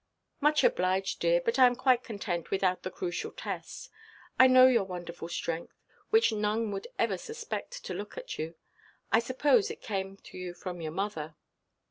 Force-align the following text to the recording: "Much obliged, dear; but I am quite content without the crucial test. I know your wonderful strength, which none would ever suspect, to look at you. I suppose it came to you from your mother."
"Much 0.39 0.63
obliged, 0.63 1.19
dear; 1.19 1.39
but 1.39 1.59
I 1.59 1.67
am 1.67 1.75
quite 1.75 2.03
content 2.03 2.49
without 2.49 2.81
the 2.81 2.89
crucial 2.89 3.31
test. 3.31 3.91
I 4.39 4.47
know 4.47 4.65
your 4.65 4.83
wonderful 4.83 5.29
strength, 5.29 5.75
which 6.09 6.31
none 6.33 6.71
would 6.71 6.87
ever 6.97 7.19
suspect, 7.19 7.83
to 7.85 7.93
look 7.93 8.17
at 8.17 8.39
you. 8.39 8.55
I 9.11 9.19
suppose 9.19 9.69
it 9.69 9.79
came 9.83 10.17
to 10.17 10.39
you 10.39 10.55
from 10.55 10.81
your 10.81 10.91
mother." 10.91 11.35